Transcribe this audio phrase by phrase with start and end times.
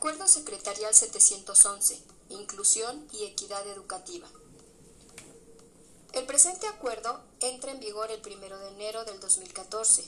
[0.00, 2.00] Acuerdo Secretarial 711.
[2.30, 4.26] Inclusión y equidad educativa.
[6.14, 10.02] El presente acuerdo entra en vigor el 1 de enero del 2014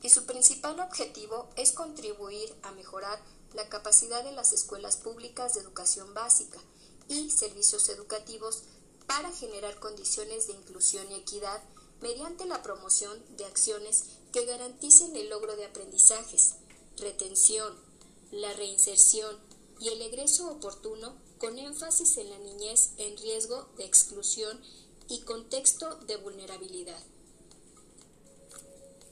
[0.00, 3.20] y su principal objetivo es contribuir a mejorar
[3.54, 6.60] la capacidad de las escuelas públicas de educación básica
[7.08, 8.62] y servicios educativos
[9.08, 11.60] para generar condiciones de inclusión y equidad
[12.00, 16.52] mediante la promoción de acciones que garanticen el logro de aprendizajes,
[16.96, 17.91] retención,
[18.32, 19.38] la reinserción
[19.78, 24.60] y el egreso oportuno con énfasis en la niñez en riesgo de exclusión
[25.08, 27.00] y contexto de vulnerabilidad.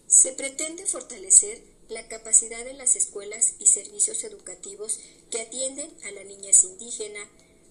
[0.06, 4.98] Se pretende fortalecer la capacidad de las escuelas y servicios educativos
[5.30, 7.28] que atienden a la niñez indígena,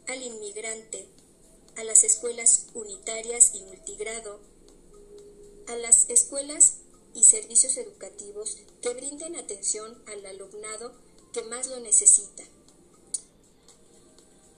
[0.08, 1.08] al inmigrante,
[1.78, 4.40] a las escuelas unitarias y multigrado,
[5.68, 6.76] a las escuelas
[7.16, 10.94] y servicios educativos que brinden atención al alumnado
[11.34, 12.44] que más lo necesita.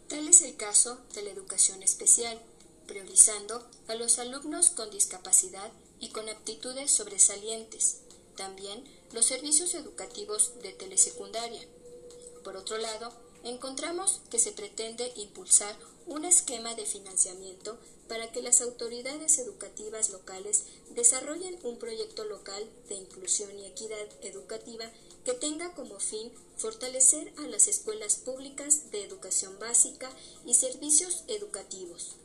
[0.08, 2.42] Tal es el caso de la educación especial,
[2.88, 8.00] priorizando a los alumnos con discapacidad y con aptitudes sobresalientes,
[8.36, 11.66] también los servicios educativos de telesecundaria.
[12.44, 13.14] Por otro lado,
[13.44, 15.76] encontramos que se pretende impulsar
[16.08, 22.96] un esquema de financiamiento para que las autoridades educativas locales desarrollen un proyecto local de
[22.96, 24.92] inclusión y equidad educativa
[25.24, 30.10] que tenga como fin fortalecer a las escuelas públicas de educación básica
[30.46, 32.16] y servicios educativos.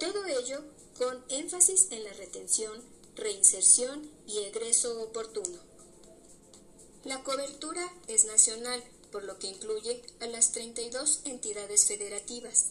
[0.00, 0.62] Todo ello
[0.98, 2.82] con énfasis en la retención,
[3.16, 5.73] reinserción y egreso oportuno.
[7.04, 12.70] La cobertura es nacional, por lo que incluye a las 32 entidades federativas.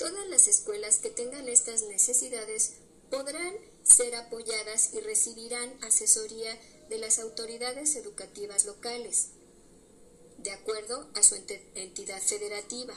[0.00, 2.72] Todas las escuelas que tengan estas necesidades
[3.10, 3.54] podrán
[3.84, 9.28] ser apoyadas y recibirán asesoría de las autoridades educativas locales,
[10.38, 12.94] de acuerdo a su entidad federativa.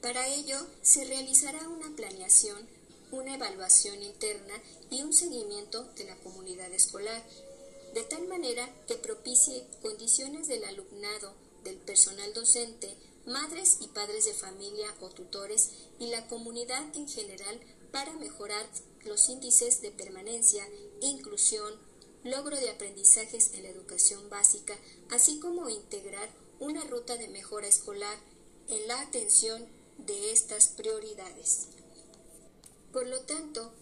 [0.00, 2.66] Para ello, se realizará una planeación,
[3.10, 4.54] una evaluación interna
[4.90, 7.22] y un seguimiento de la comunidad escolar
[7.94, 11.32] de tal manera que propicie condiciones del alumnado,
[11.62, 17.60] del personal docente, madres y padres de familia o tutores y la comunidad en general
[17.92, 18.68] para mejorar
[19.04, 20.68] los índices de permanencia,
[21.00, 21.72] inclusión,
[22.24, 24.76] logro de aprendizajes en la educación básica,
[25.10, 26.28] así como integrar
[26.58, 28.18] una ruta de mejora escolar
[28.68, 29.64] en la atención
[29.98, 31.68] de estas prioridades.
[32.92, 33.72] Por lo tanto,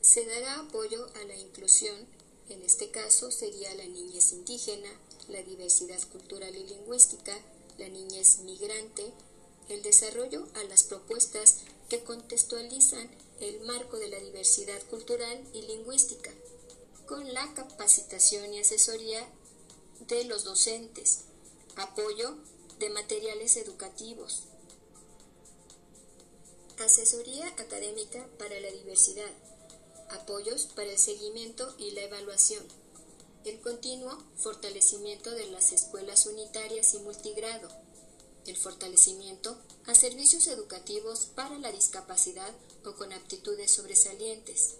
[0.00, 2.06] se dará apoyo a la inclusión
[2.50, 4.90] en este caso sería la niñez indígena,
[5.28, 7.36] la diversidad cultural y lingüística,
[7.78, 9.12] la niñez migrante,
[9.68, 11.58] el desarrollo a las propuestas
[11.88, 13.08] que contextualizan
[13.40, 16.30] el marco de la diversidad cultural y lingüística,
[17.06, 19.26] con la capacitación y asesoría
[20.08, 21.20] de los docentes,
[21.76, 22.36] apoyo
[22.78, 24.44] de materiales educativos,
[26.78, 29.30] asesoría académica para la diversidad,
[30.10, 32.64] apoyos para el seguimiento y la evaluación,
[33.44, 37.68] el continuo fortalecimiento de las escuelas unitarias y multigrado,
[38.46, 39.56] el fortalecimiento
[39.86, 42.52] a servicios educativos para la discapacidad
[42.84, 44.76] o con aptitudes sobresalientes.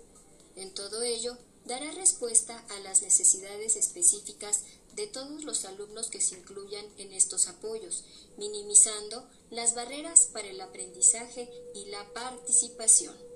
[0.56, 4.60] En todo ello, dará respuesta a las necesidades específicas
[4.94, 8.04] de todos los alumnos que se incluyan en estos apoyos,
[8.36, 13.29] minimizando las barreras para el aprendizaje y la participación.